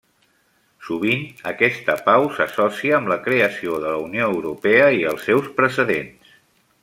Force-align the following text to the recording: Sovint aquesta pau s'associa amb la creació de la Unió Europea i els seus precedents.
Sovint 0.85 1.27
aquesta 1.49 1.97
pau 2.07 2.25
s'associa 2.37 2.97
amb 3.01 3.13
la 3.13 3.19
creació 3.27 3.77
de 3.85 3.93
la 3.97 4.01
Unió 4.09 4.31
Europea 4.37 4.89
i 5.01 5.05
els 5.13 5.29
seus 5.31 5.53
precedents. 5.61 6.35